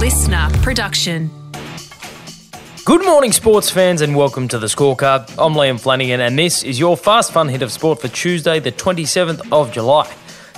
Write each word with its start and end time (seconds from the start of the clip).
listener 0.00 0.48
production. 0.62 1.30
Good 2.86 3.04
morning, 3.04 3.32
sports 3.32 3.68
fans, 3.68 4.00
and 4.00 4.16
welcome 4.16 4.48
to 4.48 4.58
the 4.58 4.66
scorecard. 4.66 5.28
I'm 5.32 5.52
Liam 5.52 5.78
Flanagan, 5.78 6.20
and 6.20 6.38
this 6.38 6.62
is 6.62 6.78
your 6.78 6.96
fast 6.96 7.32
fun 7.32 7.50
hit 7.50 7.60
of 7.60 7.70
sport 7.70 8.00
for 8.00 8.08
Tuesday, 8.08 8.60
the 8.60 8.72
27th 8.72 9.52
of 9.52 9.70
July. 9.70 10.10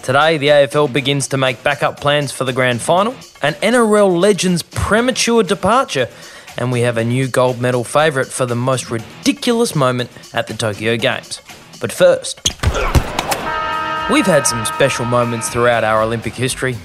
Today, 0.05 0.39
the 0.39 0.47
AFL 0.47 0.93
begins 0.93 1.27
to 1.27 1.37
make 1.39 1.61
backup 1.65 1.99
plans 1.99 2.31
for 2.31 2.45
the 2.45 2.53
grand 2.53 2.81
final, 2.81 3.15
an 3.43 3.55
NRL 3.55 4.17
legend's 4.17 4.63
premature 4.63 5.43
departure, 5.43 6.09
and 6.57 6.71
we 6.71 6.83
have 6.83 6.97
a 6.97 7.03
new 7.03 7.27
gold 7.27 7.61
medal 7.61 7.83
favourite 7.83 8.29
for 8.29 8.47
the 8.47 8.55
most 8.55 8.93
ridiculous 8.93 9.75
moment 9.75 10.11
at 10.33 10.47
the 10.47 10.55
Tokyo 10.55 10.97
Games. 10.97 11.43
But 11.81 11.91
first, 11.91 12.41
we've 14.09 14.25
had 14.25 14.47
some 14.47 14.65
special 14.67 15.05
moments 15.05 15.49
throughout 15.49 15.83
our 15.83 16.01
Olympic 16.01 16.35
history. 16.35 16.77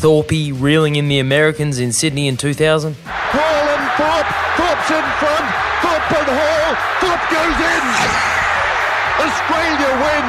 Thorpe 0.00 0.32
reeling 0.56 0.96
in 0.96 1.12
the 1.12 1.18
Americans 1.18 1.78
in 1.78 1.92
Sydney 1.92 2.24
in 2.26 2.38
2000. 2.38 2.96
Hall 3.04 3.64
and 3.68 3.84
Thorpe. 4.00 4.32
Thorpe's 4.56 4.88
in 4.96 5.04
front. 5.20 5.44
Thorpe 5.84 6.08
and 6.16 6.30
Hall. 6.40 6.72
Thorpe 7.04 7.24
goes 7.28 7.58
in. 7.60 7.84
Australia 9.28 9.92
win. 10.00 10.24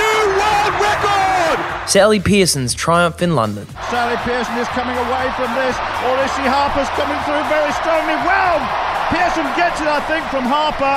New 0.00 0.20
world 0.40 0.74
record. 0.80 1.60
Sally 1.84 2.16
Pearson's 2.16 2.72
triumph 2.72 3.20
in 3.20 3.36
London. 3.36 3.68
Sally 3.92 4.16
Pearson 4.24 4.56
is 4.56 4.68
coming 4.72 4.96
away 4.96 5.28
from 5.36 5.52
this, 5.60 5.76
or 6.08 6.16
is 6.24 6.32
she 6.32 6.48
Harper's 6.48 6.88
coming 6.96 7.20
through 7.28 7.44
very 7.52 7.72
strongly? 7.76 8.16
Well, 8.24 8.64
Pearson 9.12 9.44
gets 9.60 9.84
it, 9.84 9.92
I 9.92 10.00
think, 10.08 10.24
from 10.32 10.48
Harper. 10.48 10.96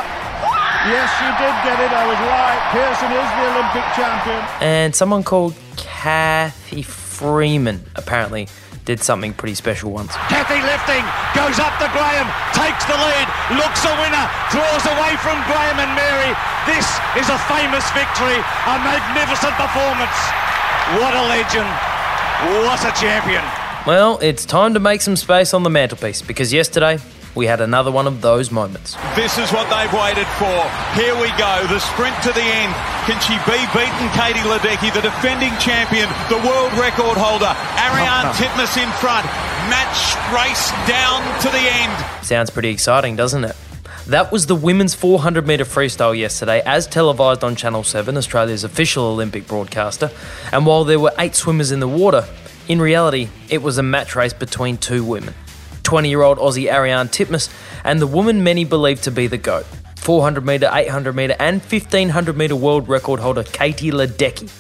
Yes, 0.88 1.12
she 1.20 1.28
did 1.36 1.56
get 1.68 1.84
it. 1.84 1.92
I 1.92 2.08
was 2.08 2.20
right. 2.32 2.64
Pearson 2.72 3.12
is 3.12 3.28
the 3.36 3.44
Olympic 3.52 3.84
champion. 3.92 4.40
And 4.64 4.96
someone 4.96 5.28
called 5.28 5.54
Cathy 5.76 6.84
Freeman 7.18 7.82
apparently 7.96 8.48
did 8.86 9.02
something 9.02 9.34
pretty 9.34 9.56
special 9.56 9.92
once. 9.92 10.14
Cathy 10.30 10.62
lifting, 10.62 11.02
goes 11.34 11.58
up 11.58 11.74
to 11.82 11.90
Graham, 11.90 12.30
takes 12.54 12.86
the 12.86 12.94
lead, 12.94 13.28
looks 13.58 13.82
a 13.82 13.94
winner, 13.98 14.26
draws 14.54 14.86
away 14.86 15.18
from 15.26 15.42
Graham 15.50 15.82
and 15.82 15.92
Merry. 15.98 16.32
This 16.70 16.86
is 17.18 17.28
a 17.34 17.40
famous 17.50 17.90
victory, 17.98 18.38
a 18.38 18.76
magnificent 18.86 19.58
performance. 19.58 20.18
What 21.02 21.18
a 21.18 21.26
legend. 21.26 21.68
What 22.62 22.86
a 22.86 22.94
champion. 22.94 23.44
Well, 23.88 24.20
it's 24.22 24.46
time 24.46 24.76
to 24.76 24.80
make 24.80 25.02
some 25.02 25.16
space 25.16 25.56
on 25.56 25.64
the 25.64 25.72
mantelpiece 25.72 26.22
because 26.22 26.54
yesterday 26.54 27.00
we 27.38 27.46
had 27.46 27.62
another 27.62 27.92
one 27.92 28.08
of 28.08 28.20
those 28.22 28.52
moments. 28.52 28.98
This 29.16 29.38
is 29.38 29.54
what 29.54 29.70
they've 29.70 29.94
waited 29.94 30.26
for. 30.42 30.58
Here 30.98 31.14
we 31.22 31.30
go, 31.38 31.54
the 31.70 31.80
sprint 31.80 32.18
to 32.24 32.34
the 32.34 32.42
end. 32.42 32.74
Can 33.06 33.22
she 33.22 33.38
be 33.46 33.62
beaten, 33.78 34.10
Katie 34.18 34.42
Ledecky, 34.42 34.92
the 34.92 35.06
defending 35.06 35.54
champion, 35.62 36.10
the 36.34 36.42
world 36.42 36.74
record 36.74 37.16
holder? 37.16 37.54
Ariarne 37.78 38.34
Titmus 38.34 38.76
in 38.82 38.90
front. 38.98 39.26
Match 39.70 40.18
race 40.34 40.72
down 40.90 41.22
to 41.42 41.50
the 41.50 41.62
end. 41.62 42.26
Sounds 42.26 42.50
pretty 42.50 42.70
exciting, 42.70 43.16
doesn't 43.16 43.46
it? 43.46 43.56
That 44.08 44.32
was 44.32 44.48
the 44.48 44.56
women's 44.56 44.96
400 44.96 45.46
metre 45.46 45.66
freestyle 45.66 46.18
yesterday, 46.18 46.64
as 46.66 46.88
televised 46.88 47.44
on 47.44 47.56
Channel 47.56 47.84
7, 47.84 48.18
Australia's 48.18 48.64
official 48.64 49.04
Olympic 49.04 49.48
broadcaster. 49.48 50.10
And 50.52 50.66
while 50.66 50.86
there 50.86 51.00
were 51.00 51.12
eight 51.20 51.36
swimmers 51.36 51.72
in 51.72 51.82
the 51.82 51.88
water, 51.88 52.26
in 52.68 52.82
reality, 52.82 53.30
it 53.50 53.62
was 53.62 53.78
a 53.78 53.84
match 53.84 54.16
race 54.16 54.34
between 54.34 54.78
two 54.78 55.04
women. 55.04 55.36
20 55.88 56.10
year 56.12 56.22
old 56.22 56.38
Aussie 56.38 56.68
Ariarne 56.68 57.08
Titmus 57.08 57.48
and 57.88 58.04
the 58.04 58.08
woman 58.08 58.44
many 58.44 58.66
believe 58.68 59.00
to 59.08 59.10
be 59.10 59.28
the 59.28 59.40
GOAT 59.40 59.66
400 59.96 60.44
metre, 60.44 60.68
800 60.68 61.16
metre, 61.16 61.36
and 61.40 61.64
1500 61.64 62.36
metre 62.36 62.58
world 62.58 62.90
record 62.90 63.22
holder 63.22 63.44
Katie 63.44 63.92
Ledecky. 63.92 64.52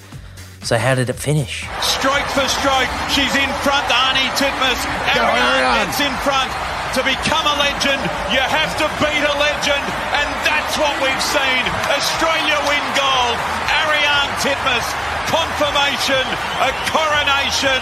So, 0.63 0.79
how 0.79 0.95
did 0.95 1.09
it 1.11 1.19
finish? 1.19 1.67
Stroke 1.83 2.27
for 2.31 2.47
stroke, 2.47 2.87
she's 3.11 3.35
in 3.35 3.51
front, 3.59 3.83
Arnie 3.91 4.31
Titmus. 4.39 4.79
Ariarne 5.19 5.83
gets 5.83 5.99
in 5.99 6.15
front. 6.23 6.47
To 6.95 7.03
become 7.03 7.43
a 7.43 7.59
legend, 7.59 7.99
you 8.31 8.39
have 8.39 8.71
to 8.79 8.87
beat 9.03 9.23
a 9.27 9.35
legend, 9.35 9.83
and 10.15 10.27
that's 10.47 10.79
what 10.79 10.95
we've 11.03 11.25
seen. 11.27 11.63
Australia 11.91 12.55
win 12.71 12.85
gold. 12.95 13.35
Ariarne 13.83 14.31
Titmus, 14.39 14.87
confirmation, 15.27 16.25
a 16.63 16.71
coronation. 16.87 17.79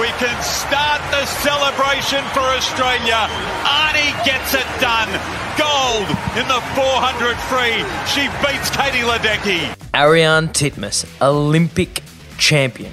We 0.00 0.08
can 0.20 0.36
start 0.42 1.00
the 1.12 1.24
celebration 1.44 2.24
for 2.32 2.44
Australia. 2.56 3.28
Arnie 3.64 4.12
gets 4.24 4.54
it 4.54 4.66
done. 4.80 5.08
Gold 5.56 6.08
in 6.36 6.46
the 6.48 6.60
400 6.74 7.36
free. 7.48 7.80
She 8.12 8.28
beats 8.44 8.68
Katie 8.70 9.04
Ledecky. 9.04 9.74
Ariarne 9.94 10.48
Titmus, 10.48 11.04
Olympic 11.22 12.02
champion. 12.38 12.92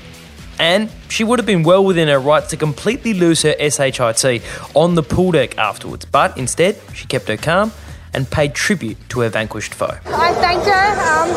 And 0.59 0.89
she 1.09 1.23
would 1.23 1.39
have 1.39 1.45
been 1.45 1.63
well 1.63 1.83
within 1.83 2.07
her 2.07 2.19
rights 2.19 2.49
to 2.51 2.57
completely 2.57 3.13
lose 3.13 3.41
her 3.41 3.55
SHIT 3.59 4.41
on 4.75 4.95
the 4.95 5.03
pool 5.03 5.31
deck 5.31 5.57
afterwards, 5.57 6.05
but 6.05 6.37
instead, 6.37 6.79
she 6.93 7.07
kept 7.07 7.27
her 7.27 7.37
calm 7.37 7.71
and 8.13 8.29
paid 8.29 8.53
tribute 8.53 8.97
to 9.09 9.21
her 9.21 9.29
vanquished 9.29 9.73
foe. 9.73 9.97
I 10.05 10.33
thanked 10.35 10.65
her. 10.65 10.87
Um, 11.03 11.29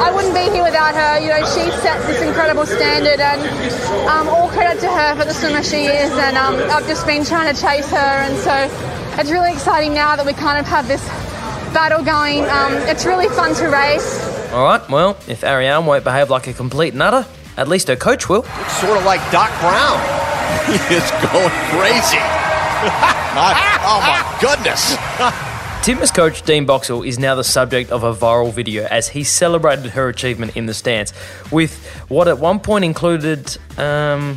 I 0.00 0.12
wouldn't 0.14 0.34
be 0.34 0.50
here 0.52 0.62
without 0.62 0.94
her. 0.94 1.20
You 1.20 1.28
know, 1.28 1.40
she 1.46 1.70
set 1.80 2.00
this 2.06 2.22
incredible 2.22 2.66
standard, 2.66 3.20
and 3.20 3.40
um, 4.08 4.28
all 4.28 4.48
credit 4.48 4.80
to 4.80 4.88
her 4.88 5.16
for 5.16 5.24
the 5.24 5.34
swimmer 5.34 5.62
she 5.62 5.84
is. 5.86 6.10
And 6.12 6.36
um, 6.36 6.54
I've 6.70 6.86
just 6.86 7.06
been 7.06 7.24
trying 7.24 7.54
to 7.54 7.60
chase 7.60 7.90
her, 7.90 7.96
and 7.96 8.36
so 8.38 8.68
it's 9.20 9.30
really 9.30 9.52
exciting 9.52 9.94
now 9.94 10.16
that 10.16 10.26
we 10.26 10.32
kind 10.32 10.58
of 10.58 10.66
have 10.66 10.88
this 10.88 11.04
battle 11.72 12.04
going. 12.04 12.44
Um, 12.44 12.74
it's 12.88 13.06
really 13.06 13.28
fun 13.28 13.54
to 13.56 13.68
race. 13.68 14.52
All 14.52 14.64
right, 14.64 14.88
well, 14.88 15.16
if 15.28 15.42
Ariarne 15.42 15.86
won't 15.86 16.04
behave 16.04 16.30
like 16.30 16.46
a 16.46 16.52
complete 16.52 16.94
nutter, 16.94 17.26
at 17.56 17.68
least 17.68 17.88
her 17.88 17.96
coach 17.96 18.28
will. 18.28 18.44
It's 18.60 18.80
sort 18.80 18.96
of 18.98 19.04
like 19.04 19.20
Doc 19.30 19.50
Brown. 19.60 20.00
He 20.60 20.74
is 20.94 21.10
going 21.10 21.54
crazy. 21.72 22.18
oh 23.86 24.00
my 24.02 24.38
goodness. 24.40 24.96
Titmus 25.80 26.14
coach 26.14 26.42
Dean 26.42 26.66
Boxall 26.66 27.02
is 27.02 27.18
now 27.18 27.34
the 27.34 27.42
subject 27.42 27.90
of 27.90 28.04
a 28.04 28.14
viral 28.14 28.52
video 28.52 28.84
as 28.90 29.08
he 29.08 29.24
celebrated 29.24 29.86
her 29.92 30.10
achievement 30.10 30.54
in 30.54 30.66
the 30.66 30.74
stands 30.74 31.14
with 31.50 31.82
what 32.10 32.28
at 32.28 32.38
one 32.38 32.60
point 32.60 32.84
included, 32.84 33.56
um, 33.78 34.36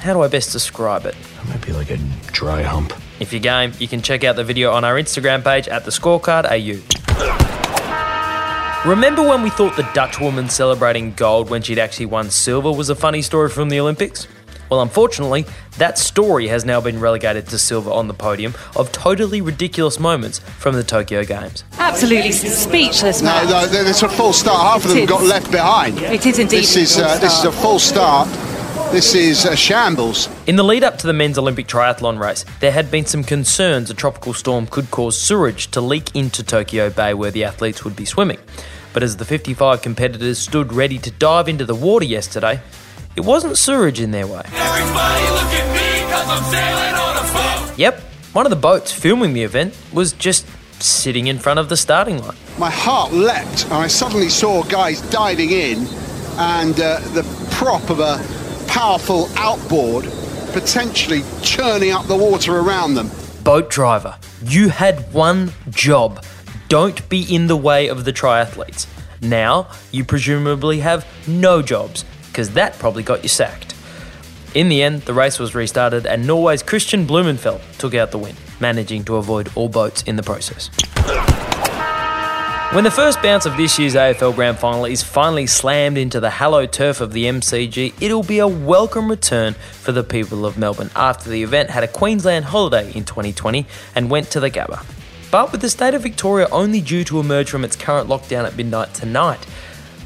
how 0.00 0.12
do 0.12 0.22
I 0.22 0.26
best 0.26 0.50
describe 0.50 1.06
it? 1.06 1.14
Might 1.46 1.64
be 1.64 1.72
like 1.72 1.90
a 1.90 1.98
dry 2.32 2.62
hump. 2.62 2.92
If 3.20 3.32
you're 3.32 3.38
game, 3.38 3.72
you 3.78 3.86
can 3.86 4.02
check 4.02 4.24
out 4.24 4.34
the 4.34 4.42
video 4.42 4.72
on 4.72 4.82
our 4.82 4.96
Instagram 4.96 5.44
page 5.44 5.68
at 5.68 5.84
the 5.84 5.92
scorecard 5.92 6.46
AU. 6.50 6.80
Remember 8.90 9.22
when 9.22 9.42
we 9.42 9.50
thought 9.50 9.76
the 9.76 9.88
Dutch 9.94 10.18
woman 10.18 10.48
celebrating 10.48 11.12
gold 11.12 11.48
when 11.48 11.62
she'd 11.62 11.78
actually 11.78 12.06
won 12.06 12.28
silver 12.28 12.72
was 12.72 12.90
a 12.90 12.96
funny 12.96 13.22
story 13.22 13.50
from 13.50 13.68
the 13.68 13.78
Olympics? 13.78 14.26
Well, 14.72 14.80
unfortunately, 14.80 15.44
that 15.76 15.98
story 15.98 16.48
has 16.48 16.64
now 16.64 16.80
been 16.80 16.98
relegated 16.98 17.46
to 17.48 17.58
silver 17.58 17.90
on 17.90 18.08
the 18.08 18.14
podium 18.14 18.54
of 18.74 18.90
totally 18.90 19.42
ridiculous 19.42 20.00
moments 20.00 20.38
from 20.38 20.76
the 20.76 20.82
Tokyo 20.82 21.24
Games. 21.24 21.64
Absolutely 21.76 22.32
speechless, 22.32 23.20
No, 23.20 23.28
man. 23.28 23.48
no, 23.50 23.68
it's 23.70 24.02
a 24.02 24.08
full 24.08 24.32
start. 24.32 24.62
Half 24.62 24.84
of 24.86 24.90
them 24.92 25.00
is. 25.00 25.08
got 25.10 25.24
left 25.24 25.50
behind. 25.52 25.98
It 25.98 26.24
is 26.24 26.38
indeed 26.38 26.60
This 26.60 26.74
a 26.76 26.80
is 26.80 26.96
full 26.96 27.04
uh, 27.04 27.18
this 27.18 27.32
is 27.34 27.38
a 27.44 27.52
start. 27.52 27.54
full 27.56 27.78
start. 27.78 28.28
This 28.92 29.14
is 29.14 29.44
a 29.44 29.54
shambles. 29.54 30.30
In 30.46 30.56
the 30.56 30.64
lead 30.64 30.84
up 30.84 30.96
to 31.00 31.06
the 31.06 31.12
men's 31.12 31.36
Olympic 31.36 31.66
triathlon 31.66 32.18
race, 32.18 32.46
there 32.60 32.72
had 32.72 32.90
been 32.90 33.04
some 33.04 33.22
concerns 33.24 33.90
a 33.90 33.94
tropical 33.94 34.32
storm 34.32 34.66
could 34.66 34.90
cause 34.90 35.20
sewage 35.20 35.70
to 35.72 35.82
leak 35.82 36.16
into 36.16 36.42
Tokyo 36.42 36.88
Bay 36.88 37.12
where 37.12 37.30
the 37.30 37.44
athletes 37.44 37.84
would 37.84 37.94
be 37.94 38.06
swimming. 38.06 38.38
But 38.94 39.02
as 39.02 39.18
the 39.18 39.26
55 39.26 39.82
competitors 39.82 40.38
stood 40.38 40.72
ready 40.72 40.96
to 41.00 41.10
dive 41.10 41.46
into 41.50 41.66
the 41.66 41.74
water 41.74 42.06
yesterday, 42.06 42.62
it 43.16 43.20
wasn't 43.20 43.58
sewage 43.58 44.00
in 44.00 44.10
their 44.10 44.26
way. 44.26 44.42
Yep, 47.76 48.00
one 48.32 48.46
of 48.46 48.50
the 48.50 48.56
boats 48.56 48.92
filming 48.92 49.32
the 49.32 49.42
event 49.42 49.76
was 49.92 50.12
just 50.12 50.46
sitting 50.82 51.26
in 51.26 51.38
front 51.38 51.58
of 51.58 51.68
the 51.68 51.76
starting 51.76 52.18
line. 52.18 52.36
My 52.58 52.70
heart 52.70 53.12
leapt, 53.12 53.64
and 53.64 53.74
I 53.74 53.86
suddenly 53.86 54.28
saw 54.28 54.62
guys 54.64 55.00
diving 55.10 55.50
in, 55.50 55.86
and 56.38 56.78
uh, 56.80 57.00
the 57.12 57.24
prop 57.52 57.88
of 57.90 58.00
a 58.00 58.20
powerful 58.68 59.28
outboard 59.36 60.04
potentially 60.52 61.22
churning 61.42 61.92
up 61.92 62.06
the 62.06 62.16
water 62.16 62.58
around 62.58 62.94
them. 62.94 63.10
Boat 63.42 63.70
driver, 63.70 64.18
you 64.44 64.68
had 64.68 65.12
one 65.12 65.52
job. 65.70 66.24
Don't 66.68 67.06
be 67.08 67.22
in 67.34 67.46
the 67.46 67.56
way 67.56 67.88
of 67.88 68.04
the 68.04 68.12
triathletes. 68.12 68.86
Now, 69.20 69.68
you 69.90 70.04
presumably 70.04 70.80
have 70.80 71.06
no 71.28 71.62
jobs, 71.62 72.04
because 72.32 72.50
that 72.50 72.78
probably 72.78 73.02
got 73.02 73.22
you 73.22 73.28
sacked. 73.28 73.74
In 74.54 74.70
the 74.70 74.82
end, 74.82 75.02
the 75.02 75.12
race 75.12 75.38
was 75.38 75.54
restarted 75.54 76.06
and 76.06 76.26
Norway's 76.26 76.62
Kristian 76.62 77.06
Blummenfelt 77.06 77.60
took 77.78 77.94
out 77.94 78.10
the 78.10 78.18
win, 78.18 78.34
managing 78.58 79.04
to 79.04 79.16
avoid 79.16 79.50
all 79.54 79.68
boats 79.68 80.02
in 80.02 80.16
the 80.16 80.22
process. 80.22 80.70
When 82.74 82.84
the 82.84 82.90
first 82.90 83.20
bounce 83.20 83.44
of 83.44 83.58
this 83.58 83.78
year's 83.78 83.94
AFL 83.94 84.34
Grand 84.34 84.58
Final 84.58 84.86
is 84.86 85.02
finally 85.02 85.46
slammed 85.46 85.98
into 85.98 86.20
the 86.20 86.30
hallowed 86.30 86.72
turf 86.72 87.02
of 87.02 87.12
the 87.12 87.26
MCG, 87.26 87.92
it'll 88.00 88.22
be 88.22 88.38
a 88.38 88.48
welcome 88.48 89.10
return 89.10 89.52
for 89.52 89.92
the 89.92 90.02
people 90.02 90.46
of 90.46 90.56
Melbourne 90.56 90.90
after 90.96 91.28
the 91.28 91.42
event 91.42 91.68
had 91.68 91.84
a 91.84 91.88
Queensland 91.88 92.46
holiday 92.46 92.90
in 92.94 93.04
2020 93.04 93.66
and 93.94 94.08
went 94.08 94.30
to 94.30 94.40
the 94.40 94.50
Gabba. 94.50 94.82
But 95.30 95.52
with 95.52 95.60
the 95.60 95.68
state 95.68 95.92
of 95.92 96.02
Victoria 96.02 96.48
only 96.50 96.80
due 96.80 97.04
to 97.04 97.20
emerge 97.20 97.50
from 97.50 97.64
its 97.64 97.76
current 97.76 98.08
lockdown 98.08 98.44
at 98.46 98.56
midnight 98.56 98.94
tonight, 98.94 99.46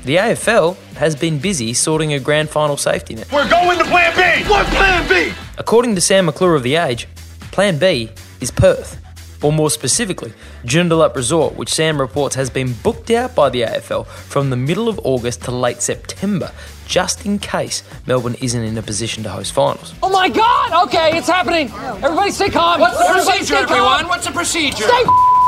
the 0.07 0.17
AFL 0.17 0.77
has 0.95 1.17
been 1.17 1.39
busy 1.39 1.75
sorting 1.75 2.13
a 2.13 2.21
grand 2.21 2.49
final 2.49 2.77
safety 2.77 3.17
net. 3.17 3.31
We're 3.33 3.51
going 3.51 3.77
to 3.79 3.85
Plan 3.85 4.15
B. 4.15 4.49
What 4.49 4.65
Plan 4.67 5.09
B? 5.09 5.35
According 5.59 5.97
to 5.97 6.01
Sam 6.01 6.27
McClure 6.27 6.55
of 6.55 6.63
The 6.63 6.77
Age, 6.77 7.09
Plan 7.51 7.79
B 7.79 8.11
is 8.41 8.53
Perth. 8.53 9.03
Or 9.43 9.53
more 9.53 9.69
specifically, 9.69 10.33
Joondalup 10.65 11.15
Resort, 11.17 11.57
which 11.57 11.69
Sam 11.69 12.01
reports 12.01 12.37
has 12.37 12.49
been 12.49 12.73
booked 12.85 13.11
out 13.11 13.35
by 13.35 13.51
the 13.51 13.63
AFL 13.63 14.07
from 14.07 14.49
the 14.51 14.57
middle 14.57 14.89
of 14.89 14.99
August 15.05 15.43
to 15.43 15.51
late 15.51 15.83
September, 15.83 16.53
just 16.87 17.27
in 17.27 17.39
case 17.41 17.83
Melbourne 18.07 18.37
isn't 18.41 18.63
in 18.63 18.79
a 18.79 18.83
position 18.83 19.25
to 19.25 19.29
host 19.29 19.53
finals. 19.53 19.93
Oh 20.03 20.09
my 20.09 20.29
god! 20.29 20.87
Okay, 20.87 21.19
it's 21.19 21.29
happening! 21.29 21.69
Everybody 22.03 22.31
stay 22.31 22.49
calm! 22.49 22.81
What's 22.81 22.97
the 22.97 23.05
Everybody 23.05 23.39
procedure, 23.39 23.57
everyone? 23.57 23.99
calm. 23.99 24.09
What's 24.09 24.27
the 24.27 24.33
procedure? 24.33 24.85
Stay 24.85 25.05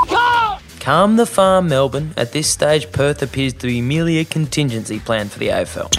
calm! 0.09 0.58
Calm 0.81 1.17
the 1.17 1.27
farm, 1.27 1.69
Melbourne. 1.69 2.15
At 2.17 2.33
this 2.33 2.49
stage, 2.49 2.91
Perth 2.93 3.23
appears 3.23 3.53
to 3.55 3.67
be 3.67 3.81
merely 3.81 4.19
a 4.19 4.25
contingency 4.25 5.01
plan 5.01 5.29
for 5.29 5.39
the 5.39 5.49
AFL. 5.49 5.93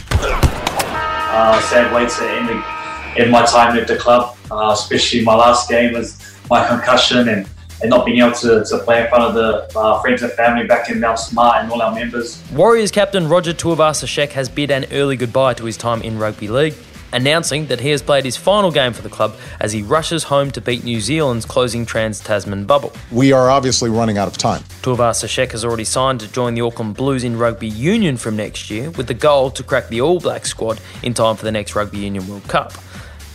Uh, 1.32 1.62
sad 1.62 1.94
way 1.94 2.08
to 2.08 2.32
end, 2.32 3.20
end 3.20 3.32
my 3.32 3.46
time 3.46 3.76
with 3.76 3.88
the 3.88 3.98
club, 3.98 4.36
uh, 4.50 4.72
especially 4.74 5.24
my 5.24 5.36
last 5.36 5.70
game 5.70 5.94
was 5.94 6.20
my 6.50 6.68
concussion 6.68 7.30
and, 7.30 7.48
and 7.82 7.90
not 7.90 8.06
being 8.06 8.20
able 8.20 8.32
to, 8.32 8.64
to 8.66 8.80
play 8.80 9.04
in 9.04 9.10
front 9.10 9.24
of 9.24 9.34
the 9.36 9.78
uh, 9.78 10.02
friends 10.02 10.24
and 10.24 10.32
family 10.34 10.66
back 10.66 10.90
in 10.90 11.00
Mount 11.00 11.20
Smart 11.20 11.62
and 11.62 11.72
all 11.72 11.82
our 11.82 11.94
members. 11.94 12.42
Warriors 12.52 12.90
captain 12.90 13.28
Roger 13.30 13.54
Tuivasa-Sheck 13.54 14.30
has 14.30 14.50
bid 14.50 14.72
an 14.72 14.86
early 14.92 15.18
goodbye 15.18 15.54
to 15.56 15.66
his 15.66 15.78
time 15.78 16.02
in 16.02 16.18
rugby 16.18 16.48
league, 16.48 16.74
announcing 17.12 17.68
that 17.68 17.80
he 17.80 17.90
has 17.90 18.02
played 18.02 18.26
his 18.26 18.38
final 18.38 18.72
game 18.72 18.94
for 18.94 19.02
the 19.02 19.10
club 19.10 19.36
as 19.60 19.72
he 19.72 19.82
rushes 19.82 20.24
home 20.24 20.52
to 20.52 20.62
beat 20.62 20.84
New 20.84 21.02
Zealand's 21.02 21.46
closing 21.46 21.86
Trans-Tasman 21.86 22.66
bubble. 22.66 22.92
We 23.12 23.32
are 23.32 23.50
obviously 23.50 23.90
running 23.90 24.18
out 24.18 24.28
of 24.28 24.38
time. 24.38 24.62
Tuivasa-Sheck 24.82 25.52
has 25.52 25.66
already 25.66 25.84
signed 25.84 26.20
to 26.22 26.32
join 26.32 26.54
the 26.54 26.62
Auckland 26.62 26.96
Blues 26.96 27.24
in 27.24 27.38
rugby 27.38 27.68
union 27.68 28.18
from 28.18 28.36
next 28.36 28.70
year 28.70 28.90
with 28.92 29.08
the 29.08 29.14
goal 29.14 29.52
to 29.52 29.64
crack 29.64 29.88
the 29.90 30.02
All 30.02 30.20
Blacks 30.20 30.50
squad 30.50 30.80
in 31.04 31.14
time 31.14 31.36
for 31.36 31.46
the 31.46 31.52
next 31.52 31.76
Rugby 31.76 32.00
Union 32.00 32.28
World 32.28 32.48
Cup. 32.48 32.74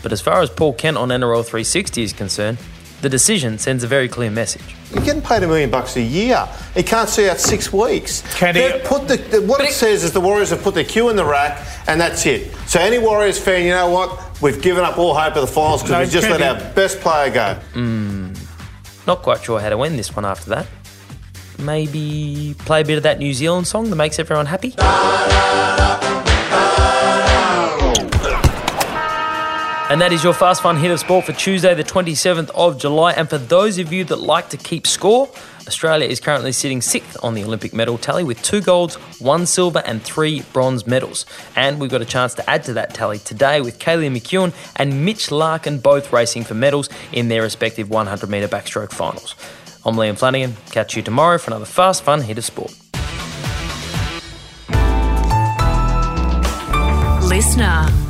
But 0.03 0.12
as 0.12 0.21
far 0.21 0.43
as 0.43 0.50
Paul 0.50 0.75
Kent 0.75 0.97
on 0.97 1.09
NRL 1.09 1.44
360 1.44 2.03
is 2.03 2.12
concerned, 2.12 2.59
the 3.00 3.09
decision 3.09 3.59
sends 3.59 3.85
a 3.85 3.87
very 3.87 4.09
clear 4.09 4.31
message. 4.31 4.75
You're 4.94 5.05
getting 5.05 5.23
paid 5.23 5.43
a 5.43 5.46
million 5.49 5.70
bucks 5.70 5.96
a 5.96 6.00
year. 6.02 6.49
He 6.75 6.82
can't 6.82 7.08
see 7.08 7.29
out 7.29 7.41
six 7.41 7.73
weeks. 7.73 8.23
Can 8.37 8.55
he- 8.55 8.61
They've 8.61 8.85
put 8.85 9.08
the, 9.08 9.17
the- 9.17 9.43
what 9.43 9.61
it 9.61 9.73
says 9.73 10.05
is 10.05 10.12
the 10.12 10.20
Warriors 10.20 10.50
have 10.50 10.62
put 10.62 10.75
their 10.75 10.85
cue 10.85 11.08
in 11.08 11.17
the 11.17 11.25
rack, 11.25 11.61
and 11.88 12.00
that's 12.00 12.25
it. 12.26 12.55
So 12.69 12.79
any 12.81 12.99
Warriors 12.99 13.38
fan, 13.38 13.64
you 13.64 13.70
know 13.70 13.91
what? 13.91 14.41
We've 14.41 14.61
given 14.62 14.85
up 14.85 14.96
all 14.99 15.14
hope 15.14 15.35
of 15.37 15.41
the 15.43 15.46
finals 15.52 15.82
because 15.82 15.93
No, 15.93 16.00
we 16.00 16.06
just 16.06 16.26
can 16.29 16.41
let 16.41 16.61
he- 16.61 16.64
our 16.67 16.73
best 16.75 17.00
player 17.00 17.31
go. 17.31 17.55
Hmm. 17.73 18.32
Not 19.06 19.23
quite 19.23 19.43
sure 19.43 19.61
how 19.61 19.69
to 19.69 19.76
win 19.79 19.96
this 19.96 20.14
one 20.14 20.25
after 20.25 20.50
that. 20.50 20.67
Maybe 21.58 22.55
play 22.61 22.81
a 22.81 22.85
bit 22.85 22.97
of 22.97 23.02
that 23.05 23.19
New 23.19 23.32
Zealand 23.35 23.67
song 23.67 23.90
that 23.90 23.97
makes 23.97 24.19
everyone 24.19 24.47
happy? 24.47 24.75
And 29.94 30.00
that 30.00 30.12
is 30.12 30.25
your 30.25 30.35
fast 30.35 30.61
fun 30.61 30.76
hit 30.76 30.91
of 30.91 30.99
sport 30.99 31.25
for 31.25 31.32
Tuesday, 31.32 31.73
the 31.73 31.85
27th 31.85 32.50
of 32.56 32.79
July. 32.79 33.12
And 33.12 33.31
for 33.31 33.38
those 33.38 33.79
of 33.79 33.93
you 33.93 34.02
that 34.06 34.17
like 34.17 34.49
to 34.49 34.56
keep 34.56 34.88
score, 34.88 35.31
Australia 35.69 36.08
is 36.08 36.19
currently 36.19 36.50
sitting 36.50 36.82
sixth 36.82 37.17
on 37.23 37.35
the 37.35 37.44
Olympic 37.44 37.73
medal 37.73 37.96
tally 37.96 38.25
with 38.25 38.43
two 38.43 38.61
golds, 38.61 38.96
one 39.20 39.46
silver, 39.46 39.85
and 39.87 40.02
three 40.02 40.41
bronze 40.52 40.85
medals. 40.85 41.26
And 41.55 41.79
we've 41.79 41.93
got 41.93 42.02
a 42.02 42.05
chance 42.05 42.35
to 42.35 42.50
add 42.50 42.64
to 42.64 42.73
that 42.73 42.93
tally 42.93 43.20
today 43.20 43.61
with 43.61 43.79
Kaylee 43.79 44.11
McKeown 44.11 44.52
and 44.75 45.05
Mitch 45.05 45.31
Larkin 45.31 45.79
both 45.79 46.12
racing 46.12 46.43
for 46.43 46.55
medals 46.55 46.88
in 47.12 47.29
their 47.29 47.43
respective 47.43 47.88
100 47.88 48.29
metre 48.29 48.49
backstroke 48.49 48.90
finals. 48.90 49.37
I'm 49.85 49.94
Liam 49.94 50.19
Flanagan. 50.19 50.56
Catch 50.73 50.97
you 50.97 51.02
tomorrow 51.05 51.38
for 51.38 51.52
another 51.52 51.67
fast 51.67 52.02
fun 52.02 52.20
hit 52.23 52.37
of 52.37 52.44
sport. 52.44 52.75
Listener. 57.29 58.04